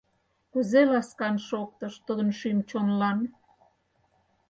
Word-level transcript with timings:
Кузе 0.51 0.81
ласкан 0.91 1.35
шоктыш 1.47 1.93
тудын 2.05 2.29
шӱм-чонлан! 2.39 3.19